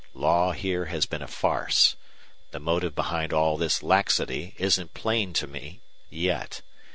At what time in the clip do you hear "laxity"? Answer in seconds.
3.83-4.55